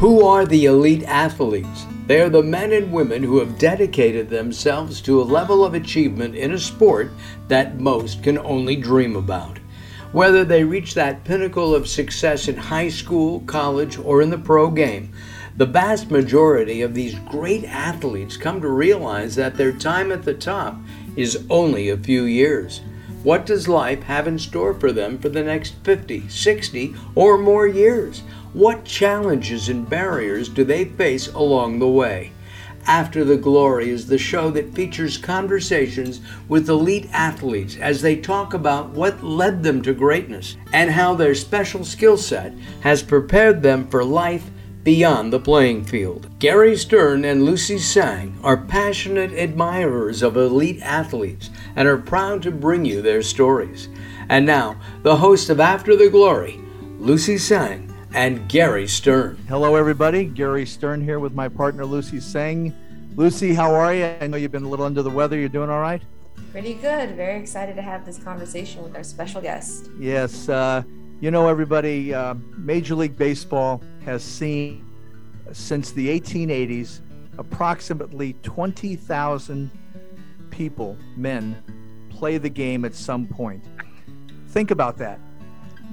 [0.00, 1.84] Who are the elite athletes?
[2.06, 6.34] They are the men and women who have dedicated themselves to a level of achievement
[6.34, 7.12] in a sport
[7.48, 9.58] that most can only dream about.
[10.12, 14.70] Whether they reach that pinnacle of success in high school, college, or in the pro
[14.70, 15.12] game,
[15.58, 20.32] the vast majority of these great athletes come to realize that their time at the
[20.32, 20.78] top
[21.14, 22.80] is only a few years.
[23.22, 27.66] What does life have in store for them for the next 50, 60, or more
[27.66, 28.22] years?
[28.52, 32.32] What challenges and barriers do they face along the way?
[32.84, 38.52] After the Glory is the show that features conversations with elite athletes as they talk
[38.52, 43.86] about what led them to greatness and how their special skill set has prepared them
[43.86, 44.50] for life
[44.82, 46.28] beyond the playing field.
[46.40, 52.50] Gary Stern and Lucy Sang are passionate admirers of elite athletes and are proud to
[52.50, 53.88] bring you their stories.
[54.28, 56.58] And now, the host of After the Glory,
[56.98, 59.36] Lucy Sang and Gary Stern.
[59.48, 60.24] Hello, everybody.
[60.24, 62.74] Gary Stern here with my partner, Lucy Sang.
[63.14, 64.04] Lucy, how are you?
[64.20, 65.38] I know you've been a little under the weather.
[65.38, 66.02] You're doing all right?
[66.50, 67.14] Pretty good.
[67.14, 69.90] Very excited to have this conversation with our special guest.
[69.98, 70.48] Yes.
[70.48, 70.82] Uh,
[71.20, 74.84] you know, everybody, uh, Major League Baseball has seen
[75.52, 77.00] since the 1880s
[77.38, 79.70] approximately 20,000
[80.50, 81.62] people, men,
[82.08, 83.64] play the game at some point.
[84.48, 85.20] Think about that.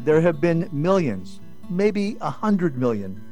[0.03, 1.39] There have been millions,
[1.70, 3.23] maybe a hundred million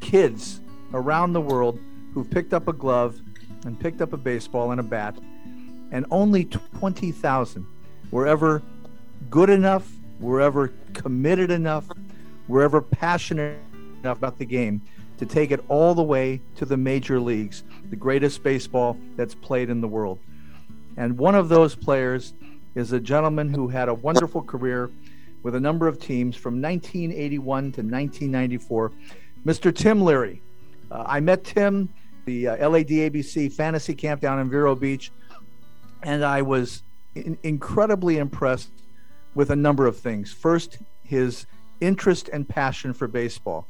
[0.00, 0.60] kids
[0.92, 1.78] around the world
[2.14, 3.20] who've picked up a glove
[3.64, 5.16] and picked up a baseball and a bat,
[5.90, 7.66] and only 20,000
[8.10, 8.62] were ever
[9.30, 11.86] good enough, were ever committed enough,
[12.48, 13.58] were ever passionate
[14.00, 14.80] enough about the game
[15.18, 19.70] to take it all the way to the major leagues, the greatest baseball that's played
[19.70, 20.18] in the world.
[20.96, 22.34] And one of those players
[22.74, 24.90] is a gentleman who had a wonderful career
[25.46, 28.90] with a number of teams from 1981 to 1994,
[29.44, 29.72] Mr.
[29.72, 30.42] Tim Leary.
[30.90, 31.88] Uh, I met Tim
[32.24, 35.12] the uh, LADABC fantasy camp down in Vero Beach,
[36.02, 36.82] and I was
[37.14, 38.72] in- incredibly impressed
[39.36, 40.32] with a number of things.
[40.32, 41.46] First, his
[41.80, 43.68] interest and passion for baseball,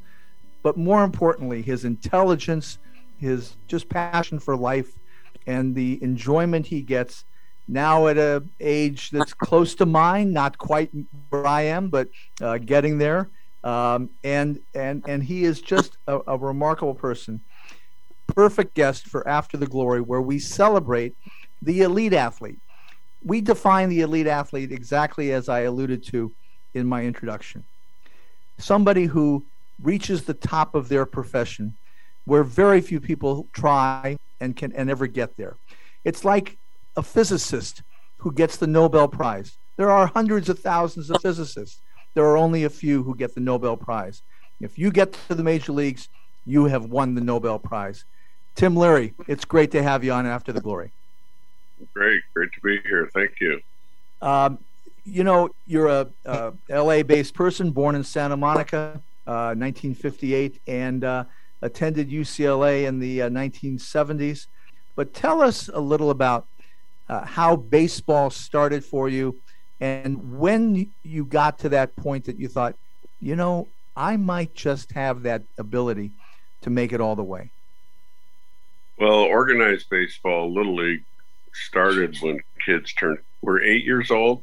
[0.62, 2.78] but more importantly, his intelligence,
[3.18, 4.98] his just passion for life,
[5.46, 7.26] and the enjoyment he gets
[7.68, 10.90] now at a age that's close to mine, not quite
[11.30, 12.08] where I am, but
[12.40, 13.28] uh, getting there.
[13.64, 17.40] Um, and and and he is just a, a remarkable person.
[18.28, 21.16] Perfect guest for After the Glory, where we celebrate
[21.62, 22.58] the elite athlete.
[23.24, 26.32] We define the elite athlete exactly as I alluded to
[26.74, 27.64] in my introduction.
[28.58, 29.44] Somebody who
[29.82, 31.74] reaches the top of their profession,
[32.24, 35.56] where very few people try and can and ever get there.
[36.04, 36.56] It's like
[36.96, 37.82] a physicist
[38.18, 39.58] who gets the Nobel Prize.
[39.76, 41.80] There are hundreds of thousands of physicists.
[42.14, 44.22] There are only a few who get the Nobel Prize.
[44.60, 46.08] If you get to the major leagues,
[46.46, 48.04] you have won the Nobel Prize.
[48.54, 50.92] Tim Leary, it's great to have you on After the Glory.
[51.92, 53.10] Great, great to be here.
[53.12, 53.60] Thank you.
[54.22, 54.58] Um,
[55.04, 61.24] you know, you're a, a LA-based person, born in Santa Monica, uh, 1958, and uh,
[61.60, 64.46] attended UCLA in the uh, 1970s.
[64.94, 66.46] But tell us a little about
[67.08, 69.36] uh, how baseball started for you
[69.80, 72.76] and when you got to that point that you thought,
[73.20, 76.12] you know, I might just have that ability
[76.62, 77.50] to make it all the way.
[78.98, 81.04] Well, organized baseball, Little League,
[81.52, 84.42] started when kids turned were eight years old.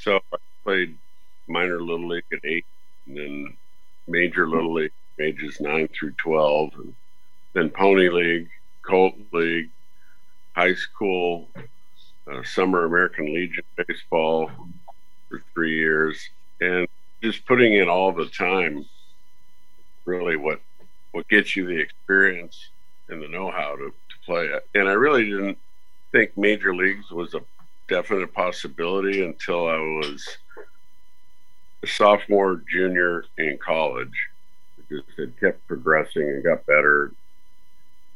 [0.00, 0.96] So I played
[1.48, 2.64] minor Little League at eight,
[3.06, 3.56] and then
[4.06, 6.94] major Little League ages nine through twelve, and
[7.52, 8.48] then Pony League,
[8.82, 9.70] Colt League,
[10.54, 11.48] high school,
[12.30, 14.50] uh, summer American Legion baseball
[15.28, 16.28] for three years,
[16.60, 16.86] and
[17.22, 18.84] just putting in all the time.
[20.04, 20.60] Really, what
[21.12, 22.68] what gets you the experience
[23.08, 24.66] and the know-how to, to play it.
[24.74, 25.58] And I really didn't
[26.12, 27.40] think major leagues was a
[27.88, 30.38] definite possibility until I was
[31.82, 34.14] a sophomore, junior in college.
[34.88, 37.12] Just had kept progressing and got better.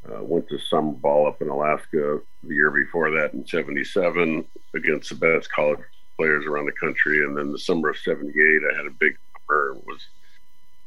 [0.07, 5.09] Uh, went to summer ball up in Alaska the year before that in 77 against
[5.09, 5.79] the best college
[6.15, 7.25] players around the country.
[7.25, 9.17] And then the summer of 78, I had a big
[9.47, 10.07] summer was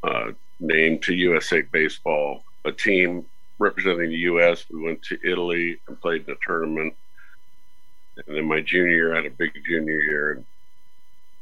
[0.04, 3.24] uh, named to USA Baseball, a team
[3.58, 4.64] representing the U.S.
[4.70, 6.94] We went to Italy and played in a tournament.
[8.26, 10.44] And then my junior year, I had a big junior year.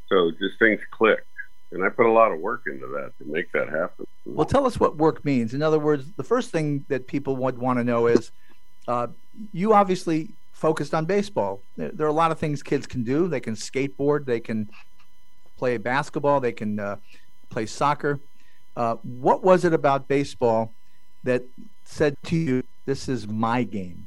[0.09, 1.27] So just things clicked.
[1.73, 4.07] And I put a lot of work into that to make that happen.
[4.25, 5.53] Well, tell us what work means.
[5.53, 8.31] In other words, the first thing that people would want to know is
[8.87, 9.09] uh,
[9.53, 11.61] you obviously focused on baseball.
[11.77, 13.29] There, are a lot of things kids can do.
[13.29, 14.71] They can skateboard, they can
[15.59, 16.97] play basketball, they can uh,
[17.51, 18.21] play soccer.
[18.77, 20.73] Uh, what was it about baseball
[21.25, 21.43] that
[21.85, 24.07] said to you, "This is my game"?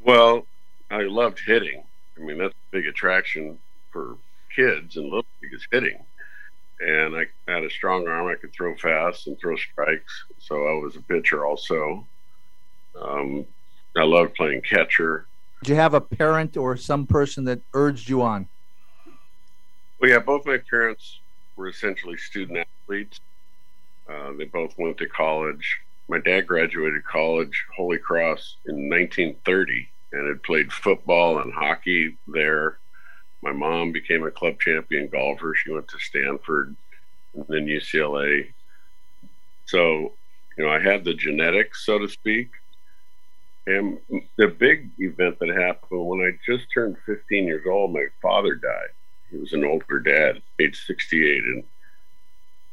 [0.00, 0.46] Well,
[0.90, 1.82] I loved hitting.
[2.16, 3.58] I mean, that's a big attraction
[3.90, 4.16] for
[4.54, 6.04] kids and little league is hitting.
[6.80, 8.28] And I had a strong arm.
[8.28, 10.24] I could throw fast and throw strikes.
[10.38, 12.06] So I was a pitcher also.
[13.00, 13.46] Um,
[13.96, 15.26] I loved playing catcher.
[15.62, 18.48] Did you have a parent or some person that urged you on?
[20.00, 21.18] Well, yeah, both my parents
[21.56, 23.18] were essentially student athletes.
[24.08, 25.80] Uh, they both went to college.
[26.08, 32.78] My dad graduated college, Holy Cross, in 1930 and had played football and hockey there.
[33.42, 35.54] My mom became a club champion golfer.
[35.54, 36.74] She went to Stanford
[37.34, 38.48] and then UCLA.
[39.66, 40.12] So,
[40.56, 42.50] you know, I had the genetics, so to speak.
[43.66, 43.98] And
[44.36, 48.88] the big event that happened when I just turned 15 years old, my father died.
[49.30, 51.64] He was an older dad, age 68, and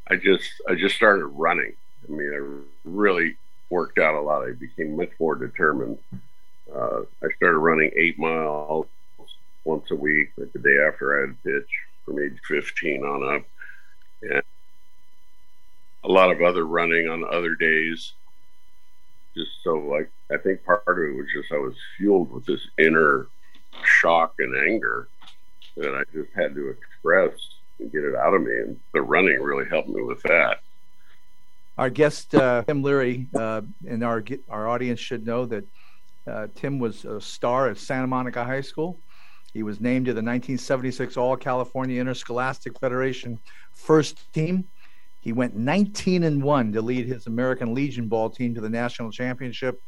[0.08, 1.74] I just I just started running.
[2.08, 3.36] I mean, I really
[3.70, 4.48] worked out a lot.
[4.48, 5.98] I became much more determined.
[6.74, 8.88] Uh, I started running eight miles
[9.66, 11.70] once a week, like the day after I had pitch
[12.06, 13.44] from age 15 on up,
[14.22, 14.44] and
[16.04, 18.14] a lot of other running on other days.
[19.36, 22.62] Just so, like, I think part of it was just I was fueled with this
[22.78, 23.28] inner
[23.84, 25.10] shock and anger
[25.76, 27.34] that I just had to express
[27.80, 28.52] and get it out of me.
[28.52, 30.62] And the running really helped me with that.
[31.78, 35.66] Our guest, uh, Tim Leary, uh, and our our audience should know that
[36.26, 38.98] uh, Tim was a star at Santa Monica High School.
[39.56, 43.40] He was named to the 1976 All California Interscholastic Federation
[43.72, 44.66] first team.
[45.22, 49.14] He went 19 and 1 to lead his American Legion ball team to the national
[49.14, 49.82] championship.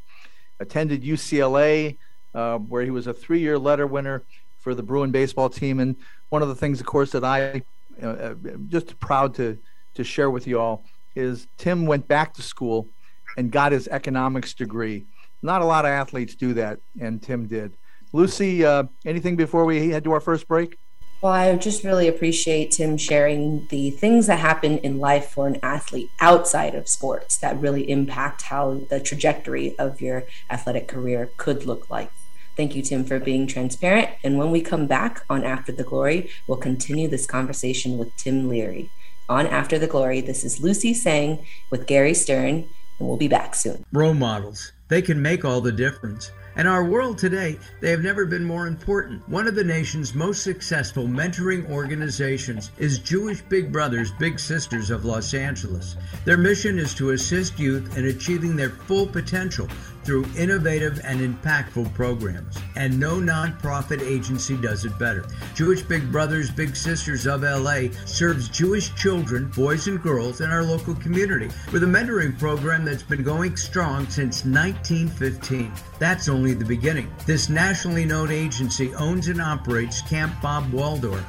[0.61, 1.97] Attended UCLA,
[2.33, 4.23] uh, where he was a three year letter winner
[4.57, 5.81] for the Bruin baseball team.
[5.81, 5.97] And
[6.29, 7.61] one of the things, of course, that I
[8.01, 8.35] uh, uh,
[8.69, 9.57] just proud to
[9.95, 12.87] to share with you all is Tim went back to school
[13.35, 15.03] and got his economics degree.
[15.41, 17.73] Not a lot of athletes do that, and Tim did.
[18.13, 20.77] Lucy, uh, anything before we head to our first break?
[21.21, 25.57] Well, I just really appreciate Tim sharing the things that happen in life for an
[25.63, 31.65] athlete outside of sports that really impact how the trajectory of your athletic career could
[31.65, 32.11] look like.
[32.55, 34.09] Thank you, Tim, for being transparent.
[34.23, 38.47] And when we come back on After the Glory, we'll continue this conversation with Tim
[38.47, 38.91] Leary.
[39.27, 42.67] On After the Glory, this is Lucy Sang with Gary Stern,
[42.99, 43.85] and we'll be back soon.
[43.91, 46.31] Role models, they can make all the difference.
[46.57, 49.21] In our world today, they have never been more important.
[49.29, 55.05] One of the nation's most successful mentoring organizations is Jewish Big Brothers Big Sisters of
[55.05, 55.97] Los Angeles.
[56.25, 59.67] Their mission is to assist youth in achieving their full potential
[60.07, 62.57] through innovative and impactful programs.
[62.77, 65.25] And no nonprofit agency does it better.
[65.53, 70.63] Jewish Big Brothers Big Sisters of LA serves Jewish children, boys and girls in our
[70.63, 75.73] local community with a mentoring program that's been going strong since 1915.
[75.99, 77.11] That's only the beginning.
[77.25, 81.25] This nationally known agency owns and operates Camp Bob Waldorf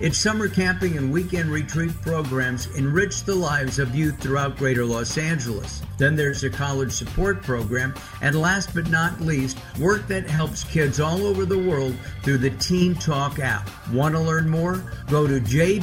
[0.00, 5.18] its summer camping and weekend retreat programs enrich the lives of youth throughout greater Los
[5.18, 5.82] Angeles.
[5.98, 11.00] Then there's a college support program, and last but not least, work that helps kids
[11.00, 13.70] all over the world through the Teen Talk app.
[13.92, 14.84] Want to learn more?
[15.08, 15.82] Go to jbbbsla.org.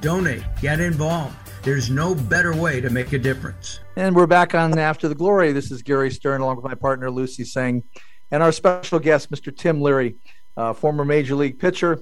[0.00, 1.36] Donate, get involved.
[1.62, 3.80] There's no better way to make a difference.
[3.96, 5.52] And we're back on After the Glory.
[5.52, 7.82] This is Gary Stern along with my partner Lucy Tseng
[8.30, 9.54] and our special guest, Mr.
[9.54, 10.16] Tim Leary
[10.56, 12.00] uh, former major league pitcher.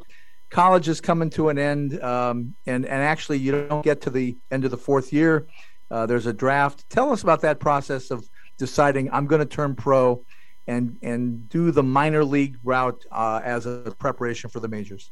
[0.51, 4.37] College is coming to an end, um, and and actually you don't get to the
[4.51, 5.47] end of the fourth year.
[5.91, 6.89] Uh, there's a draft.
[6.89, 10.25] Tell us about that process of deciding I'm going to turn pro,
[10.67, 15.11] and and do the minor league route uh, as a preparation for the majors.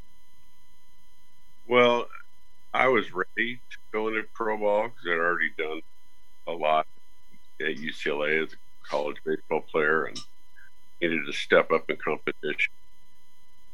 [1.68, 2.06] Well,
[2.72, 5.80] I was ready to go into pro ball because I'd already done
[6.46, 6.86] a lot
[7.60, 8.56] at UCLA as a
[8.88, 10.20] college baseball player and
[11.00, 12.72] needed to step up in competition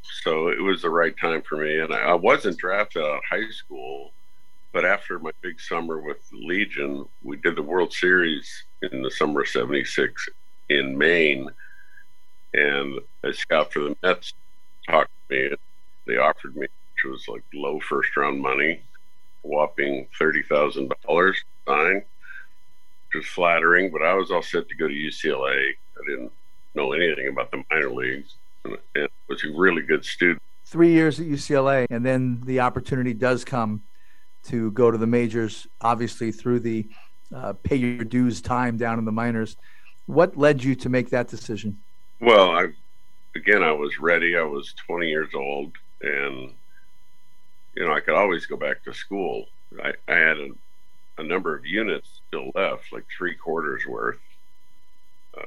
[0.02, 1.78] so it was the right time for me.
[1.78, 4.12] And I, I wasn't drafted out of high school,
[4.73, 9.42] but after my big summer with Legion, we did the World Series in the summer
[9.42, 10.28] of '76
[10.68, 11.49] in Maine,
[12.54, 14.35] and a scout for the Mets
[14.88, 15.56] talked to me.
[16.06, 18.82] They offered me, which was like low first round money,
[19.42, 23.90] whopping thirty thousand dollars sign, which was flattering.
[23.90, 25.71] But I was all set to go to UCLA.
[25.71, 26.32] I didn't
[26.75, 30.40] know anything about the minor leagues and was a really good student.
[30.64, 33.83] Three years at UCLA, and then the opportunity does come
[34.45, 36.88] to go to the majors, obviously through the
[37.35, 39.57] uh, pay your dues time down in the minors.
[40.07, 41.78] What led you to make that decision?
[42.21, 42.69] Well, I
[43.37, 44.37] again, I was ready.
[44.37, 46.52] I was 20 years old, and
[47.75, 49.47] you know, I could always go back to school.
[49.83, 50.49] I, I had a,
[51.19, 54.19] a number of units still left, like three quarters worth.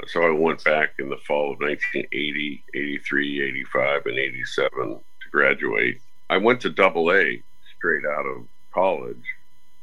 [0.08, 6.02] So I went back in the fall of 1980, 83, 85, and 87 to graduate.
[6.30, 7.42] I went to double A
[7.78, 9.24] straight out of college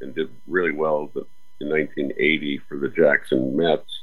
[0.00, 1.10] and did really well
[1.60, 4.02] in 1980 for the Jackson Mets.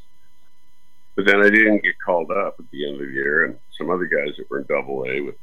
[1.15, 3.89] But then I didn't get called up at the end of the year, and some
[3.89, 5.35] other guys that were in double A with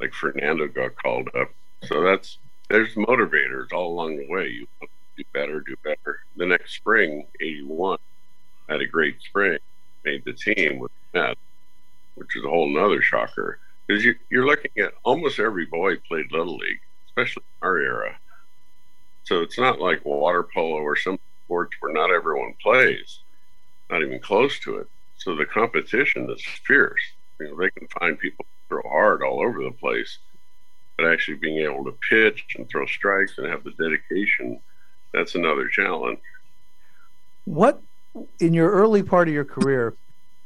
[0.00, 1.50] like Fernando got called up.
[1.84, 4.48] So that's there's motivators all along the way.
[4.48, 4.66] You
[5.16, 6.20] do better, do better.
[6.36, 7.98] The next spring, 81,
[8.68, 9.58] I had a great spring,
[10.06, 11.36] made the team with Met,
[12.14, 13.58] which is a whole nother shocker.
[13.86, 18.16] Because you, you're looking at almost every boy played Little League, especially in our era.
[19.24, 23.20] So it's not like water polo or some sports where not everyone plays,
[23.90, 24.88] not even close to it.
[25.18, 27.00] So the competition is fierce.
[27.40, 30.18] You know, they can find people throw hard all over the place,
[30.96, 34.60] but actually being able to pitch and throw strikes and have the dedication,
[35.12, 36.20] that's another challenge.
[37.44, 37.80] What
[38.38, 39.94] in your early part of your career?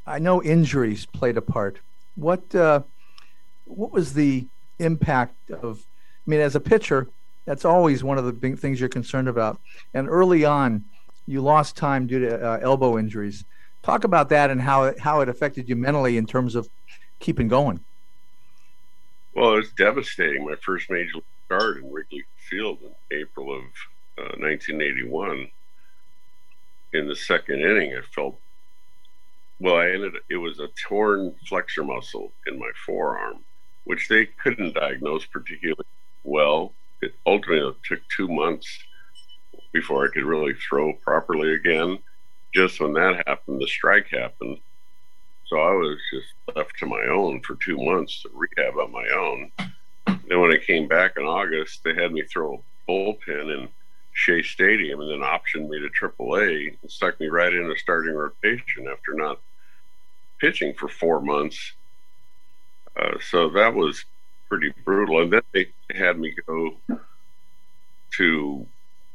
[0.05, 1.79] I know injuries played a part.
[2.15, 2.81] What uh,
[3.65, 4.47] what was the
[4.79, 5.85] impact of?
[6.25, 7.07] I mean, as a pitcher,
[7.45, 9.59] that's always one of the big things you're concerned about.
[9.93, 10.85] And early on,
[11.27, 13.45] you lost time due to uh, elbow injuries.
[13.83, 16.69] Talk about that and how it, how it affected you mentally in terms of
[17.19, 17.79] keeping going.
[19.33, 20.45] Well, it was devastating.
[20.45, 23.63] My first major start in Wrigley Field in April of
[24.17, 25.49] uh, 1981.
[26.93, 28.37] In the second inning, I felt
[29.59, 29.77] well.
[29.77, 30.13] I ended.
[30.29, 33.39] It was a torn flexor muscle in my forearm,
[33.85, 35.85] which they couldn't diagnose particularly
[36.23, 36.73] well.
[37.01, 38.67] It ultimately took two months
[39.71, 41.99] before I could really throw properly again.
[42.53, 44.57] Just when that happened, the strike happened,
[45.45, 49.07] so I was just left to my own for two months to rehab on my
[49.07, 49.51] own.
[50.27, 53.69] Then when I came back in August, they had me throw a bullpen in
[54.21, 58.13] Shea Stadium and then optioned me to AAA and stuck me right in a starting
[58.13, 59.39] rotation after not
[60.39, 61.73] pitching for four months.
[62.95, 64.05] Uh, so that was
[64.47, 65.23] pretty brutal.
[65.23, 66.77] And then they had me go
[68.17, 68.67] to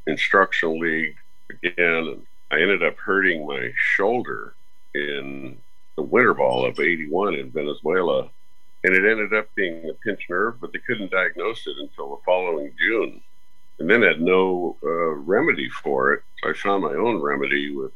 [0.07, 1.15] instructional league
[1.51, 2.21] again, and
[2.51, 4.55] I ended up hurting my shoulder
[4.93, 5.57] in
[5.95, 8.29] the winter ball of 81 in Venezuela.
[8.83, 12.21] And it ended up being a pinched nerve, but they couldn't diagnose it until the
[12.25, 13.21] following June.
[13.79, 16.23] And then had no uh, remedy for it.
[16.43, 17.91] I found my own remedy with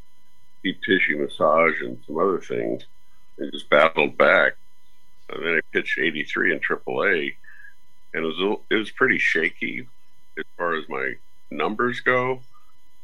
[0.63, 2.83] deep tissue massage and some other things
[3.39, 4.53] and just battled back.
[5.29, 7.35] And then I pitched 83 in AAA,
[8.13, 9.87] and it was, it was pretty shaky
[10.37, 11.13] as far as my
[11.49, 12.41] numbers go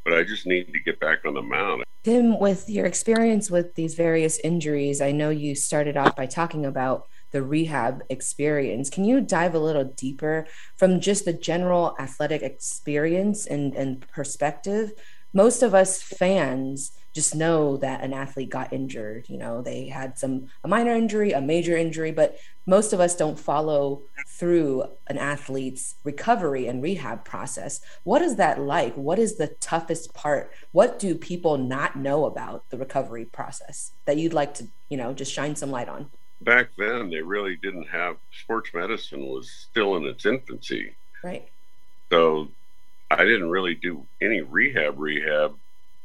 [0.08, 1.84] but I just need to get back on the mound.
[2.04, 6.64] Tim, with your experience with these various injuries, I know you started off by talking
[6.64, 8.90] about the rehab experience.
[8.90, 14.92] Can you dive a little deeper from just the general athletic experience and, and perspective?
[15.32, 19.28] Most of us fans just know that an athlete got injured.
[19.28, 23.16] You know, they had some a minor injury, a major injury, but most of us
[23.16, 27.80] don't follow through an athlete's recovery and rehab process.
[28.04, 28.94] What is that like?
[28.94, 30.52] What is the toughest part?
[30.72, 35.12] What do people not know about the recovery process that you'd like to, you know,
[35.12, 36.10] just shine some light on?
[36.40, 40.94] Back then, they really didn't have sports medicine was still in its infancy.
[41.22, 41.48] Right.
[42.10, 42.48] So
[43.10, 45.56] I didn't really do any rehab rehab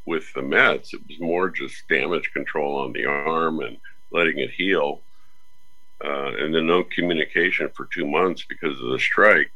[0.05, 0.93] with the Mets.
[0.93, 3.77] It was more just damage control on the arm and
[4.11, 5.01] letting it heal.
[6.03, 9.51] Uh, and then no communication for two months because of the strike.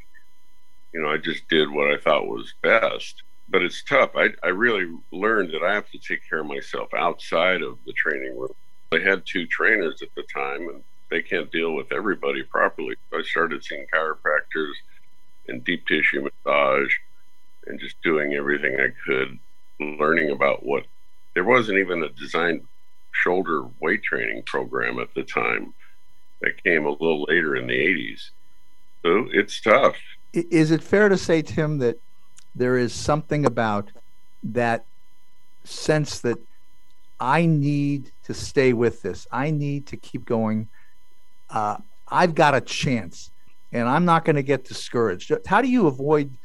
[0.94, 3.24] You know, I just did what I thought was best.
[3.50, 4.12] But it's tough.
[4.16, 7.94] I, I really learned that I have to take care of myself outside of the
[7.94, 8.54] training room.
[8.92, 12.96] I had two trainers at the time, and they can't deal with everybody properly.
[13.14, 14.74] I started seeing chiropractors
[15.48, 16.94] and deep tissue massage
[17.66, 19.40] and just doing everything I could
[19.80, 20.86] learning about what
[21.34, 22.62] there wasn't even a designed
[23.12, 25.74] shoulder weight training program at the time
[26.42, 28.30] that came a little later in the 80s.
[29.04, 29.96] So it's tough.
[30.34, 32.00] Is it fair to say, Tim, that
[32.56, 33.92] there is something about
[34.44, 34.86] that
[35.64, 36.38] sense that
[37.20, 39.28] I need to stay with this?
[39.32, 40.68] I need to keep going.
[41.50, 43.32] Uh, I've got a chance
[43.72, 45.32] and I'm not going to get discouraged.
[45.46, 46.36] How do you avoid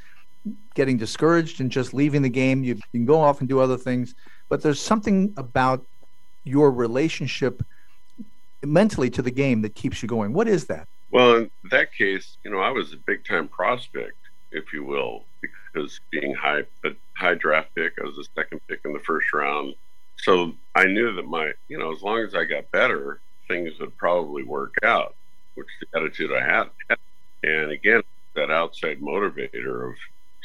[0.75, 2.65] getting discouraged and just leaving the game.
[2.65, 4.15] You, can go off and do other things,
[4.49, 5.85] but there's something about
[6.45, 7.63] your relationship
[8.63, 10.33] mentally to the game that keeps you going.
[10.33, 10.89] What is that?
[11.11, 14.17] Well, in that case, you know, I was a big time prospect,
[14.51, 16.63] if you will, because being high
[17.15, 19.75] high draft pick, I was the second pick in the first round.
[20.17, 23.97] So I knew that my, you know, as long as I got better, things would
[23.97, 25.15] probably work out,
[25.55, 26.71] which the attitude I had.
[27.43, 28.03] And again,
[28.35, 29.97] that outside motivator of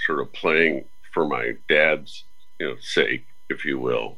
[0.06, 2.24] sort of playing for my dad's
[2.60, 4.18] you know sake, if you will,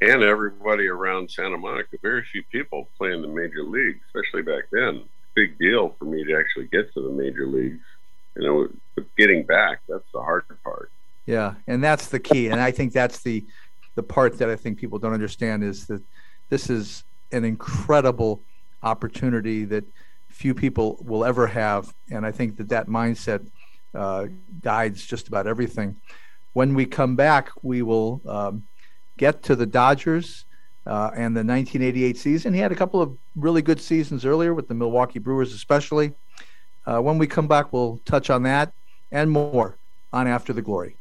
[0.00, 1.96] and everybody around Santa Monica.
[2.02, 5.02] Very few people play in the major league, especially back then.
[5.34, 7.84] Big deal for me to actually get to the major leagues.
[8.36, 10.90] You know, getting back, that's the hard part.
[11.26, 12.48] Yeah, and that's the key.
[12.48, 13.44] And I think that's the
[14.10, 16.02] part that I think people don't understand is that
[16.48, 18.42] this is an incredible
[18.82, 19.84] opportunity that
[20.28, 21.94] few people will ever have.
[22.10, 23.46] And I think that that mindset
[23.94, 24.26] uh,
[24.62, 25.96] guides just about everything.
[26.52, 28.64] When we come back, we will um,
[29.16, 30.44] get to the Dodgers
[30.86, 32.52] uh, and the 1988 season.
[32.52, 36.12] He had a couple of really good seasons earlier with the Milwaukee Brewers, especially.
[36.84, 38.72] Uh, when we come back, we'll touch on that
[39.12, 39.78] and more
[40.12, 40.96] on After the Glory.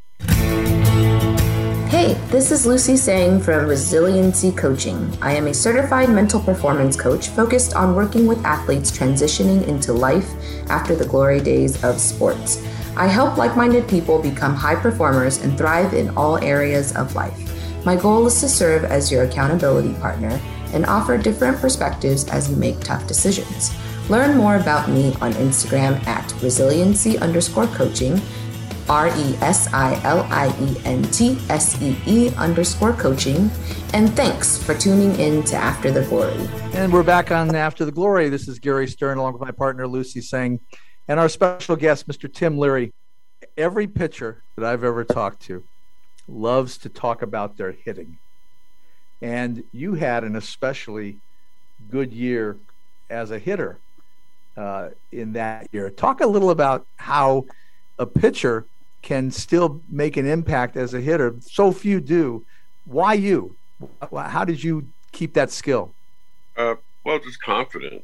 [1.90, 5.12] Hey, this is Lucy Sang from Resiliency Coaching.
[5.24, 10.30] I am a certified mental performance coach focused on working with athletes transitioning into life
[10.70, 12.64] after the glory days of sports.
[12.96, 17.36] I help like minded people become high performers and thrive in all areas of life.
[17.84, 20.40] My goal is to serve as your accountability partner
[20.74, 23.74] and offer different perspectives as you make tough decisions.
[24.10, 28.22] Learn more about me on Instagram at resiliency underscore coaching
[28.90, 33.52] R E S I L I E N T S E E underscore coaching.
[33.94, 36.50] And thanks for tuning in to After the Glory.
[36.74, 38.30] And we're back on After the Glory.
[38.30, 40.60] This is Gary Stern along with my partner Lucy Sang
[41.08, 42.34] and our special guest, Mr.
[42.34, 42.92] Tim Leary.
[43.56, 45.64] Every pitcher that I've ever talked to
[46.28, 48.18] loves to talk about their hitting.
[49.22, 51.20] And you had an especially
[51.92, 52.58] good year
[53.08, 53.78] as a hitter
[54.58, 55.92] uh, in that year.
[55.92, 57.46] Talk a little about how
[58.00, 58.66] a pitcher
[59.02, 61.36] can still make an impact as a hitter.
[61.42, 62.46] So few do.
[62.86, 63.56] Why you?
[64.12, 65.94] How did you keep that skill?
[66.58, 68.04] Uh, well, just confidence.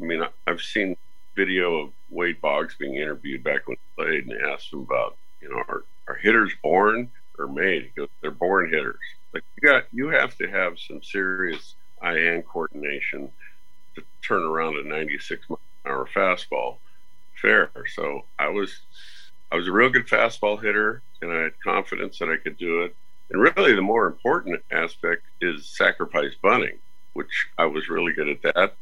[0.00, 0.96] I mean, I, have seen
[1.36, 5.48] video of Wade Boggs being interviewed back when he played, and asked him about, you
[5.48, 7.84] know, are, are hitters born or made?
[7.84, 9.00] He goes, they're born hitters.
[9.34, 13.30] Like you got, you have to have some serious eye-hand coordination
[13.94, 16.76] to turn around a 96 mile an hour fastball
[17.42, 17.70] fair.
[17.94, 18.80] So I was
[19.52, 22.84] I was a real good fastball hitter, and I had confidence that I could do
[22.84, 22.96] it.
[23.30, 26.78] And really, the more important aspect is sacrifice bunting,
[27.12, 28.76] which I was really good at that.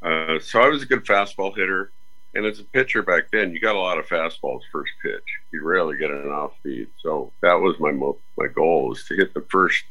[0.00, 1.90] Uh, so I was a good fastball hitter.
[2.36, 5.24] And as a pitcher back then, you got a lot of fastballs first pitch.
[5.52, 6.88] You rarely get an off speed.
[7.02, 9.82] So that was my mo- my goal was to hit the first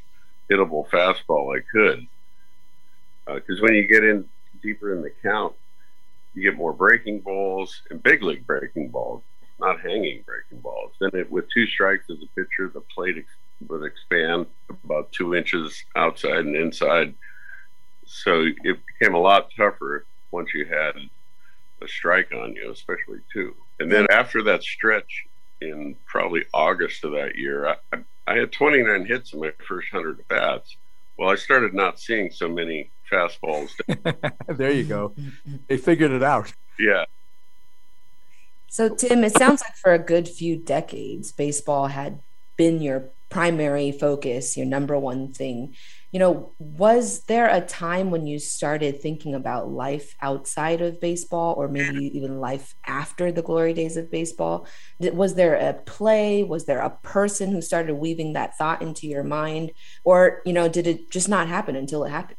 [0.49, 2.07] hittable fastball I could.
[3.25, 4.23] Because uh, when you get in
[4.63, 5.53] deeper in the count,
[6.33, 9.23] you get more breaking balls and big league breaking balls
[9.59, 10.93] not hanging breaking balls.
[10.99, 13.27] Then it, with two strikes as a pitcher, the plate ex-
[13.67, 17.13] would expand about two inches outside and inside.
[18.05, 20.95] So it became a lot tougher once you had
[21.81, 23.55] a strike on you, especially two.
[23.79, 25.25] And then after that stretch
[25.61, 30.19] in probably August of that year, I, I had 29 hits in my first 100
[30.19, 30.77] at bats.
[31.17, 33.71] Well, I started not seeing so many fastballs.
[34.47, 35.13] there you go.
[35.67, 36.53] They figured it out.
[36.79, 37.05] Yeah.
[38.69, 42.19] So, Tim, it sounds like for a good few decades, baseball had
[42.57, 45.75] been your primary focus, your number one thing.
[46.11, 51.55] You know, was there a time when you started thinking about life outside of baseball
[51.57, 54.67] or maybe even life after the glory days of baseball?
[54.99, 56.43] Was there a play?
[56.43, 59.71] Was there a person who started weaving that thought into your mind?
[60.03, 62.37] Or, you know, did it just not happen until it happened?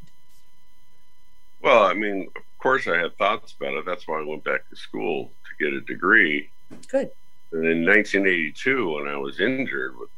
[1.60, 3.84] Well, I mean, of course I had thoughts about it.
[3.84, 6.50] That's why I went back to school get a degree.
[6.90, 7.10] Good.
[7.52, 10.10] And in 1982, when I was injured with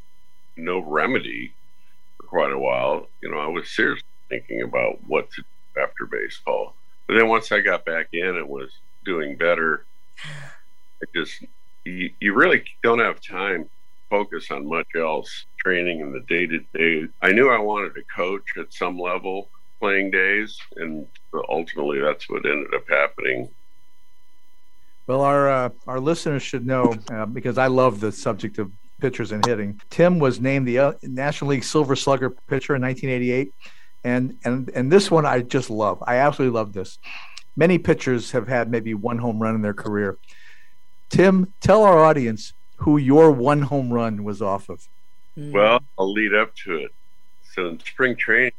[0.57, 1.53] no remedy
[2.17, 6.07] for quite a while, you know, I was seriously thinking about what to do after
[6.07, 6.75] baseball.
[7.07, 8.71] But then once I got back in and was
[9.05, 9.85] doing better,
[11.01, 11.45] it just
[11.85, 13.71] you, you really don't have time to
[14.11, 15.47] focus on much else.
[15.59, 17.09] Training in the day to day.
[17.23, 19.49] I knew I wanted to coach at some level,
[19.79, 21.07] playing days, and
[21.49, 23.49] ultimately that's what ended up happening
[25.11, 28.71] well, our uh, our listeners should know uh, because I love the subject of
[29.01, 29.81] pitchers and hitting.
[29.91, 33.53] Tim was named the uh, National League Silver Slugger pitcher in 1988,
[34.05, 36.01] and and and this one I just love.
[36.07, 37.01] I absolutely love this.
[37.57, 40.17] Many pitchers have had maybe one home run in their career.
[41.09, 44.87] Tim, tell our audience who your one home run was off of.
[45.37, 45.51] Mm.
[45.51, 46.95] Well, I'll lead up to it.
[47.53, 48.53] So in spring training,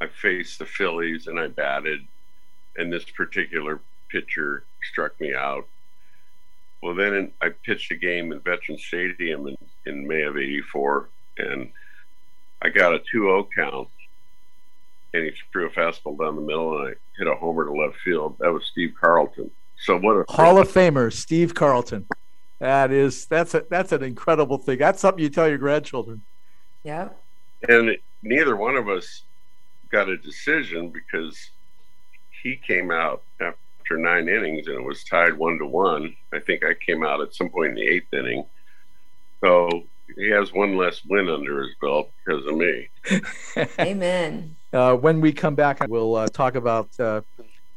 [0.00, 2.06] I faced the Phillies and I batted,
[2.76, 5.66] and this particular pitcher struck me out
[6.82, 11.70] well, then I pitched a game in Veterans Stadium in, in May of '84, and
[12.62, 13.88] I got a 2-0 count,
[15.14, 17.96] and he threw a fastball down the middle, and I hit a homer to left
[17.98, 18.36] field.
[18.40, 19.50] That was Steve Carlton.
[19.78, 22.06] So what a Hall of Famer, Steve Carlton.
[22.58, 24.78] That is that's a that's an incredible thing.
[24.78, 26.22] That's something you tell your grandchildren.
[26.84, 27.08] Yeah.
[27.68, 29.22] And neither one of us
[29.90, 31.50] got a decision because
[32.42, 33.22] he came out
[33.90, 36.14] after nine innings and it was tied one to one.
[36.32, 38.44] I think I came out at some point in the eighth inning.
[39.42, 39.84] So
[40.16, 42.88] he has one less win under his belt because of me.
[43.80, 44.54] Amen.
[44.72, 47.22] Uh, when we come back, we'll uh, talk about uh,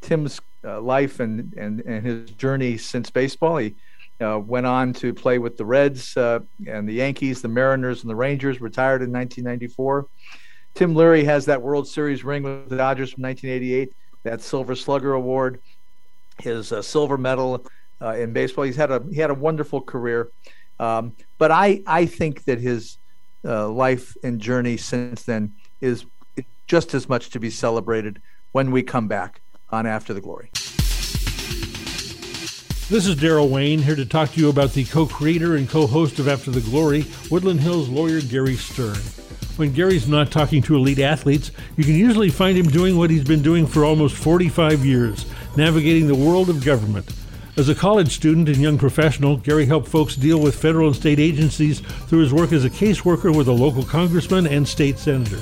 [0.02, 3.58] Tim's uh, life and, and, and his journey since baseball.
[3.58, 3.76] He
[4.22, 8.10] uh, went on to play with the Reds uh, and the Yankees, the Mariners, and
[8.10, 10.06] the Rangers, retired in 1994.
[10.76, 15.14] Tim Leary has that World Series ring with the Dodgers from 1988, that Silver Slugger
[15.14, 15.60] Award,
[16.42, 17.66] his silver medal
[18.02, 18.66] in baseball.
[18.66, 20.30] He's had a he had a wonderful career.
[20.80, 22.98] Um, but I, I think that his
[23.46, 26.06] uh, life and journey since then is
[26.68, 30.50] just as much to be celebrated when we come back on After the Glory.
[32.90, 35.88] This is Daryl Wayne here to talk to you about the co creator and co
[35.88, 39.23] host of After the Glory, Woodland Hills lawyer Gary Stern.
[39.56, 43.24] When Gary's not talking to elite athletes, you can usually find him doing what he's
[43.24, 47.14] been doing for almost 45 years navigating the world of government.
[47.56, 51.20] As a college student and young professional, Gary helped folks deal with federal and state
[51.20, 55.40] agencies through his work as a caseworker with a local congressman and state senator.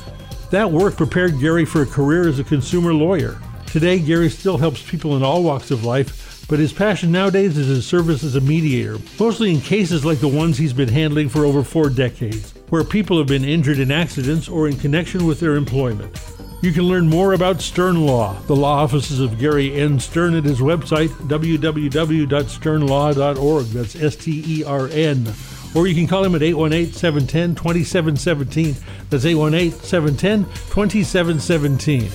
[0.49, 3.39] That work prepared Gary for a career as a consumer lawyer.
[3.67, 7.67] Today, Gary still helps people in all walks of life, but his passion nowadays is
[7.67, 11.45] his service as a mediator, mostly in cases like the ones he's been handling for
[11.45, 15.55] over four decades, where people have been injured in accidents or in connection with their
[15.55, 16.19] employment.
[16.61, 19.99] You can learn more about Stern Law, the law offices of Gary N.
[19.99, 23.65] Stern at his website, www.sternlaw.org.
[23.65, 25.33] That's S T E R N.
[25.75, 28.75] Or you can call him at 818 710 2717.
[29.09, 32.09] That's 818 710 2717.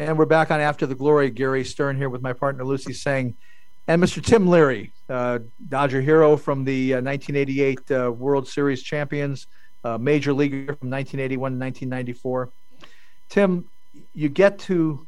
[0.00, 1.28] And we're back on After the Glory.
[1.30, 3.34] Gary Stern here with my partner Lucy Tseng.
[3.86, 4.24] And Mr.
[4.24, 4.94] Tim Leary,
[5.68, 9.46] Dodger hero from the uh, 1988 uh, World Series champions
[9.84, 12.48] uh, major leaguer from 1981 to 1994.
[13.28, 13.64] Tim,
[14.14, 15.06] you get to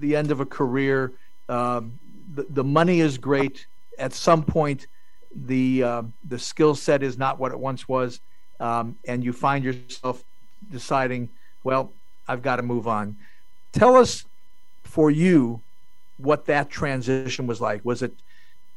[0.00, 1.12] the end of a career.
[1.48, 1.98] Um,
[2.34, 3.66] the, the money is great.
[3.98, 4.86] At some point,
[5.34, 8.20] the uh, the skill set is not what it once was,
[8.60, 10.22] um, and you find yourself
[10.70, 11.28] deciding,
[11.62, 11.92] well,
[12.26, 13.16] I've got to move on.
[13.72, 14.24] Tell us,
[14.84, 15.60] for you,
[16.16, 17.84] what that transition was like.
[17.84, 18.14] Was it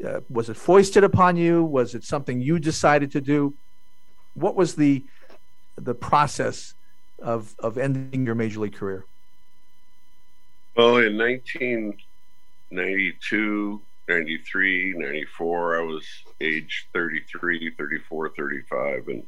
[0.05, 1.63] uh, was it foisted upon you?
[1.63, 3.53] Was it something you decided to do?
[4.33, 5.05] What was the
[5.75, 6.73] the process
[7.19, 9.05] of of ending your major league career?
[10.75, 16.05] Well, in 1992, 93, 94, I was
[16.39, 19.07] age 33, 34, 35.
[19.09, 19.25] And,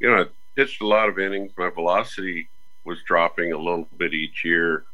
[0.00, 0.24] you know, I
[0.56, 1.52] pitched a lot of innings.
[1.56, 2.48] My velocity
[2.84, 4.84] was dropping a little bit each year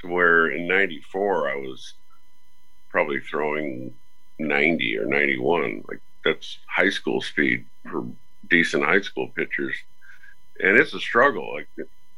[0.00, 1.94] to where in 94, I was
[2.88, 3.94] probably throwing
[4.38, 5.84] 90 or 91.
[5.88, 8.04] Like, that's high school speed for
[8.48, 9.76] decent high school pitchers
[10.60, 11.54] and it's a struggle.
[11.54, 11.68] Like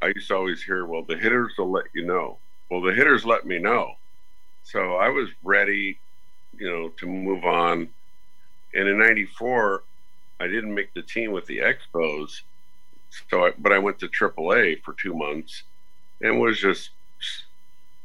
[0.02, 2.38] I used to always hear, well, the hitters will let you know.
[2.70, 3.94] Well, the hitters let me know.
[4.64, 5.98] So I was ready,
[6.56, 7.88] you know, to move on.
[8.74, 9.82] And in '94,
[10.38, 12.42] I didn't make the team with the Expos.
[13.28, 15.64] So, I, but I went to AAA for two months,
[16.20, 16.90] and was just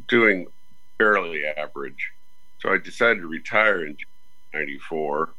[0.07, 0.47] doing
[0.97, 2.11] barely average.
[2.65, 3.95] So I decided to retire in
[4.51, 5.29] '94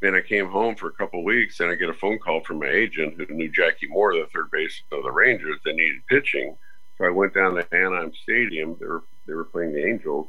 [0.00, 2.58] then I came home for a couple weeks, and I get a phone call from
[2.58, 6.56] my agent who knew Jackie Moore, the third baseman of the Rangers, that needed pitching.
[6.98, 8.76] So I went down to Anaheim Stadium.
[8.80, 10.26] They were they were playing the Angels,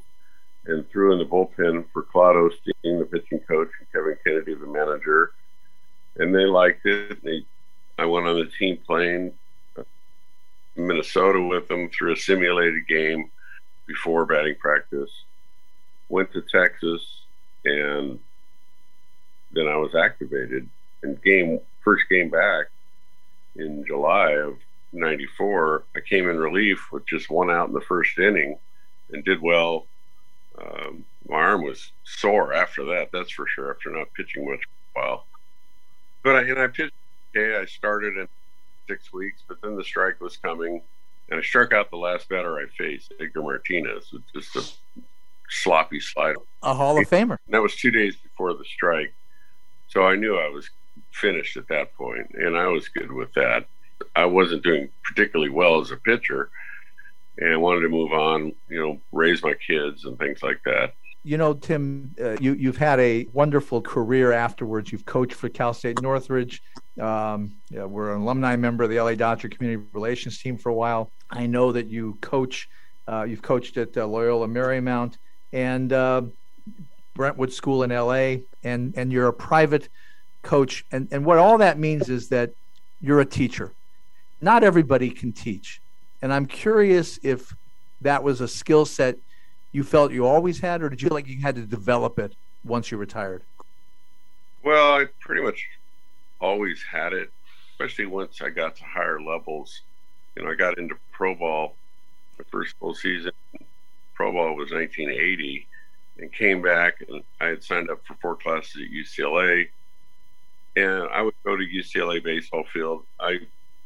[0.65, 4.67] and threw in the bullpen for Claude Osteen, the pitching coach, and Kevin Kennedy, the
[4.67, 5.31] manager.
[6.17, 7.23] And they liked it.
[7.23, 7.43] They,
[7.97, 9.31] I went on the team plane
[9.75, 9.83] uh,
[10.75, 13.31] Minnesota with them through a simulated game
[13.87, 15.09] before batting practice.
[16.13, 17.01] Went to Texas
[17.65, 18.19] and
[19.51, 20.69] then I was activated.
[21.01, 22.67] And game first game back
[23.55, 24.57] in July of
[24.91, 28.59] '94, I came in relief with just one out in the first inning,
[29.11, 29.87] and did well.
[30.55, 33.71] Um, my arm was sore after that, that's for sure.
[33.71, 34.61] After not pitching much
[34.93, 35.25] for a while,
[36.21, 36.93] but I and I pitched.
[37.35, 38.27] Okay, I started in
[38.87, 40.79] six weeks, but then the strike was coming,
[41.29, 44.61] and I struck out the last batter I faced, Edgar Martinez, with just a
[45.53, 46.35] sloppy slide.
[46.61, 47.37] A Hall of Famer.
[47.45, 49.13] And that was two days before the strike.
[49.87, 50.69] So I knew I was
[51.11, 53.67] finished at that point, and I was good with that.
[54.15, 56.49] I wasn't doing particularly well as a pitcher,
[57.37, 58.53] and wanted to move on.
[58.69, 60.93] You know, raise my kids and things like that.
[61.23, 64.91] You know, Tim, uh, you you've had a wonderful career afterwards.
[64.91, 66.61] You've coached for Cal State Northridge.
[66.99, 70.73] Um, yeah, we're an alumni member of the LA Dodger Community Relations team for a
[70.73, 71.11] while.
[71.29, 72.67] I know that you coach.
[73.07, 75.17] Uh, you've coached at uh, Loyola Marymount,
[75.53, 76.23] and uh,
[77.13, 79.87] Brentwood School in LA, and and you're a private
[80.41, 80.83] coach.
[80.91, 82.51] And and what all that means is that
[82.99, 83.71] you're a teacher.
[84.41, 85.79] Not everybody can teach,
[86.21, 87.55] and I'm curious if
[88.01, 89.17] that was a skill set
[89.73, 92.35] you felt you always had, or did you feel like you had to develop it
[92.63, 93.41] once you retired?
[94.63, 95.67] Well, I pretty much
[96.39, 97.31] always had it,
[97.71, 99.81] especially once I got to higher levels.
[100.35, 101.75] You know, I got into pro ball
[102.37, 103.31] my first full season.
[104.31, 105.67] Pro was 1980
[106.19, 109.67] and came back and I had signed up for four classes at UCLA
[110.75, 113.03] and I would go to UCLA baseball field.
[113.19, 113.39] I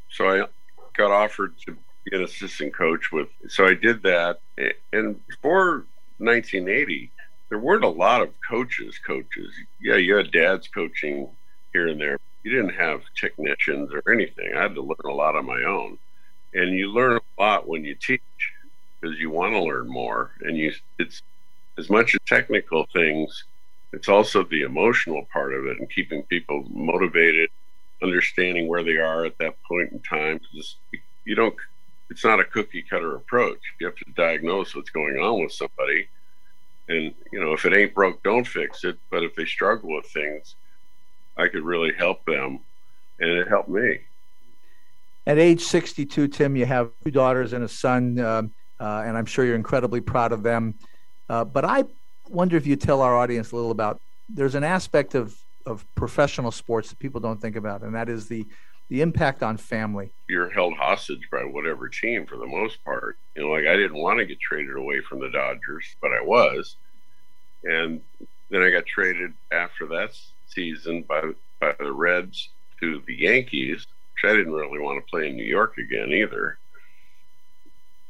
[0.10, 0.48] so I
[0.96, 1.72] got offered to
[2.06, 4.40] be an assistant coach with so I did that
[4.94, 5.86] and before
[6.20, 7.12] 1980
[7.50, 9.52] there weren't a lot of coaches coaches.
[9.82, 11.30] Yeah, you had dads coaching
[11.74, 12.20] here and there.
[12.44, 14.54] You didn't have technicians or anything.
[14.56, 15.98] I had to learn a lot on my own.
[16.54, 18.22] And you learn a lot when you teach
[19.00, 21.22] because you want to learn more and you it's
[21.78, 23.44] as much as technical things,
[23.94, 27.50] it's also the emotional part of it and keeping people motivated,
[28.02, 30.40] understanding where they are at that point in time.
[30.54, 30.78] Just,
[31.26, 31.56] you don't,
[32.10, 33.60] it's not a cookie cutter approach.
[33.80, 36.08] You have to diagnose what's going on with somebody.
[36.90, 38.98] And, you know, if it ain't broke, don't fix it.
[39.10, 40.56] But if they struggle with things,
[41.38, 42.60] I could really help them.
[43.20, 44.00] And it helped me.
[45.26, 48.44] At age 62, Tim, you have two daughters and a son, uh,
[48.80, 50.76] uh, and I'm sure you're incredibly proud of them.
[51.30, 51.86] Uh, but I
[52.30, 55.36] wonder if you tell our audience a little about there's an aspect of
[55.66, 58.46] of professional sports that people don't think about, and that is the
[58.90, 60.12] the impact on family.
[60.30, 63.18] You're held hostage by whatever team for the most part.
[63.36, 66.22] You know, like I didn't want to get traded away from the Dodgers, but I
[66.22, 66.78] was,
[67.64, 68.02] and
[68.50, 71.22] then I got traded after that season by
[71.60, 75.44] by the Reds to the Yankees, which I didn't really want to play in New
[75.44, 76.58] York again either.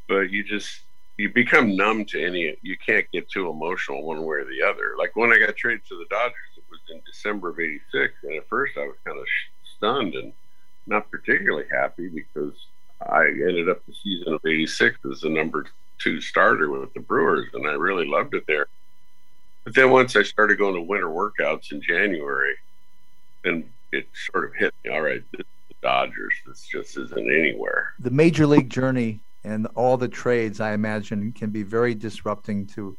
[0.07, 0.81] But you just
[1.17, 4.95] you become numb to any you can't get too emotional one way or the other.
[4.97, 8.35] Like when i got traded to the dodgers it was in december of 86 and
[8.35, 9.25] at first i was kind of
[9.75, 10.31] stunned and
[10.85, 12.53] not particularly happy because
[13.09, 15.65] i ended up the season of 86 as the number
[15.99, 18.67] two starter with the brewers and i really loved it there.
[19.63, 22.55] But then once i started going to winter workouts in january
[23.43, 26.33] then it sort of hit me all right this the dodgers.
[26.45, 27.93] This just isn't anywhere.
[27.99, 32.97] The major league journey and all the trades I imagine can be very disrupting to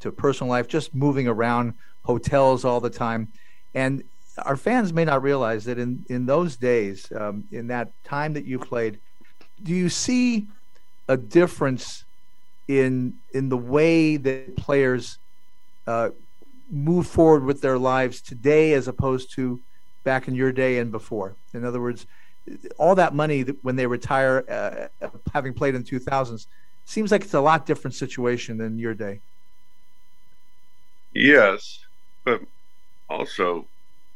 [0.00, 0.68] to personal life.
[0.68, 3.28] Just moving around hotels all the time,
[3.74, 4.02] and
[4.44, 8.44] our fans may not realize that in in those days, um, in that time that
[8.44, 8.98] you played,
[9.62, 10.46] do you see
[11.08, 12.04] a difference
[12.68, 15.18] in in the way that players
[15.86, 16.10] uh,
[16.70, 19.60] move forward with their lives today as opposed to
[20.04, 21.36] back in your day and before?
[21.54, 22.06] In other words,
[22.78, 26.46] all that money that when they retire, uh, having played in 2000s,
[26.84, 29.20] seems like it's a lot different situation than your day.
[31.12, 31.80] Yes,
[32.24, 32.42] but
[33.08, 33.66] also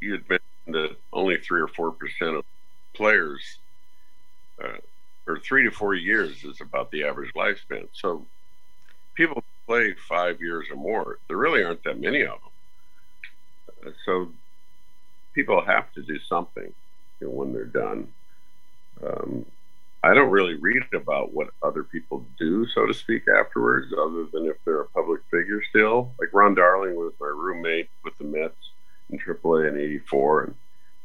[0.00, 2.44] you had mentioned that only three or four percent of
[2.94, 3.58] players,
[4.62, 4.78] uh,
[5.26, 7.88] or three to four years, is about the average lifespan.
[7.92, 8.26] So
[9.14, 11.18] people play five years or more.
[11.28, 13.86] There really aren't that many of them.
[13.86, 14.28] Uh, so
[15.34, 16.72] people have to do something
[17.20, 18.08] when they're done.
[19.04, 19.46] Um,
[20.02, 24.46] I don't really read about what other people do, so to speak, afterwards, other than
[24.46, 26.14] if they're a public figure still.
[26.18, 28.70] Like Ron Darling was my roommate with the Mets
[29.10, 30.54] in AAA in '84, and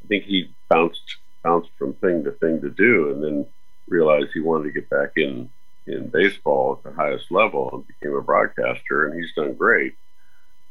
[0.03, 3.45] I think he bounced bounced from thing to thing to do, and then
[3.87, 5.49] realized he wanted to get back in
[5.87, 9.95] in baseball at the highest level and became a broadcaster, and he's done great.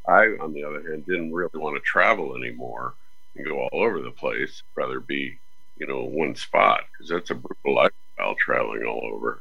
[0.08, 2.94] I, on the other hand, didn't really want to travel anymore
[3.36, 4.62] and go all over the place.
[4.74, 5.38] Rather be
[5.76, 9.40] you know, one spot because that's a brutal lifestyle traveling all over.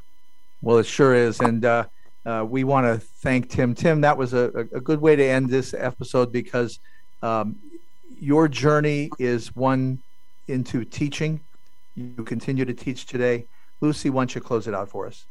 [0.61, 1.39] Well, it sure is.
[1.39, 1.85] And uh,
[2.25, 3.75] uh, we want to thank Tim.
[3.75, 6.79] Tim, that was a, a good way to end this episode because
[7.21, 7.57] um,
[8.19, 9.99] your journey is one
[10.47, 11.39] into teaching.
[11.95, 13.45] You continue to teach today.
[13.81, 15.25] Lucy, why don't you close it out for us?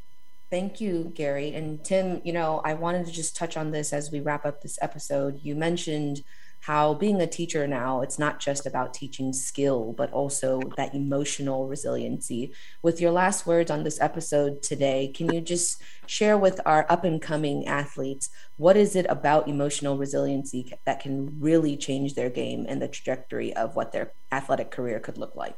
[0.50, 1.54] Thank you, Gary.
[1.54, 4.60] And Tim, you know, I wanted to just touch on this as we wrap up
[4.60, 5.40] this episode.
[5.42, 6.22] You mentioned
[6.62, 11.66] how being a teacher now, it's not just about teaching skill, but also that emotional
[11.66, 12.54] resiliency.
[12.84, 17.02] With your last words on this episode today, can you just share with our up
[17.02, 22.64] and coming athletes what is it about emotional resiliency that can really change their game
[22.68, 25.56] and the trajectory of what their athletic career could look like?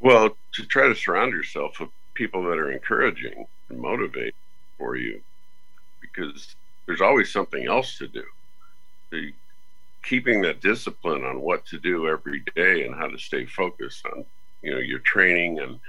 [0.00, 4.34] Well, to try to surround yourself with people that are encouraging and motivate
[4.76, 5.20] for you
[6.00, 6.56] because
[6.86, 8.24] there's always something else to do
[9.10, 9.32] the
[10.02, 14.24] keeping that discipline on what to do every day and how to stay focused on
[14.62, 15.80] you know your training and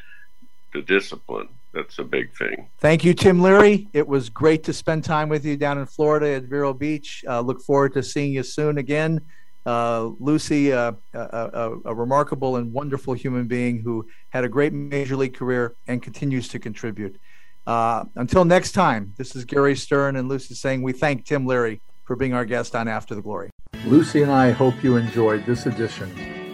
[0.73, 2.69] the discipline that's a big thing.
[2.79, 3.87] Thank you, Tim Leary.
[3.93, 7.23] It was great to spend time with you down in Florida at Vero Beach.
[7.27, 9.21] Uh, look forward to seeing you soon again.
[9.65, 14.71] Uh, Lucy, uh, a, a, a, remarkable and wonderful human being who had a great
[14.71, 17.19] major league career and continues to contribute.
[17.67, 21.81] Uh, until next time, this is Gary Stern and Lucy saying we thank Tim Leary
[22.07, 23.49] for being our guest on After the Glory.
[23.85, 26.09] Lucy and I hope you enjoyed this edition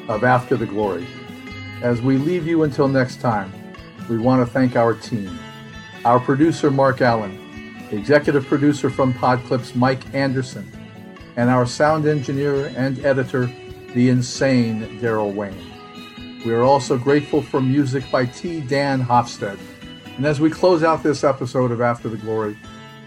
[0.09, 1.05] of After the Glory.
[1.83, 3.53] As we leave you until next time,
[4.09, 5.37] we want to thank our team.
[6.05, 7.39] Our producer, Mark Allen,
[7.91, 10.69] executive producer from Podclips, Mike Anderson,
[11.35, 13.45] and our sound engineer and editor,
[13.93, 15.71] the insane Daryl Wayne.
[16.43, 18.59] We are also grateful for music by T.
[18.59, 19.59] Dan Hofstead.
[20.17, 22.57] And as we close out this episode of After the Glory,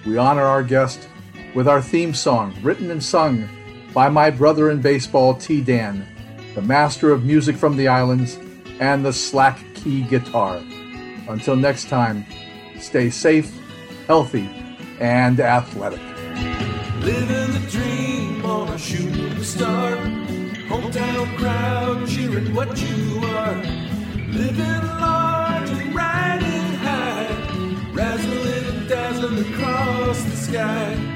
[0.06, 1.08] we honor our guest
[1.56, 3.48] with our theme song, written and sung
[3.94, 5.62] by my brother in baseball, T.
[5.62, 6.06] Dan,
[6.54, 8.38] the master of music from the islands
[8.78, 10.62] and the slack key guitar.
[11.28, 12.26] Until next time,
[12.78, 13.50] stay safe,
[14.06, 14.50] healthy,
[15.00, 16.00] and athletic.
[17.00, 19.96] Living the dream on a shooting star.
[20.68, 23.54] Hometown crowd cheering what you are.
[24.28, 27.28] Living large and riding high.
[27.94, 31.15] Razzling and dazzling across the sky.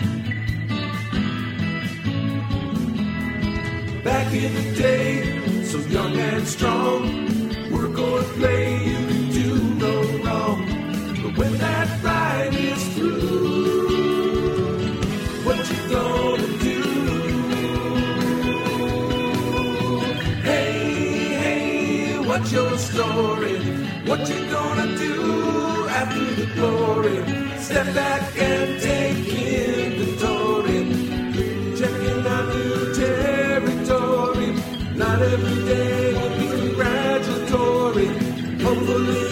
[4.04, 7.02] Back in the day, so young and strong.
[7.70, 10.64] Work or play, you can do no wrong.
[11.22, 13.90] But when that ride is through,
[15.44, 16.80] what you gonna do?
[20.42, 23.58] Hey, hey, what's your story?
[24.06, 27.18] What you gonna do after the glory?
[27.58, 29.68] Step back and take inventory.
[30.20, 30.39] Checking
[35.22, 38.06] every day will be congratulatory.
[38.62, 39.29] Hopefully